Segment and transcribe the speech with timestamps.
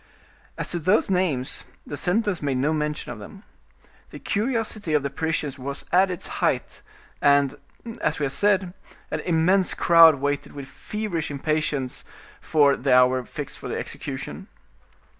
[0.57, 3.43] As to those names, the sentence made no mention of them.
[4.09, 6.81] The curiosity of the Parisians was at its height,
[7.21, 7.53] and,
[8.01, 8.73] as we have said,
[9.11, 12.03] an immense crowd waited with feverish impatience
[12.51, 14.47] the hour fixed for the execution.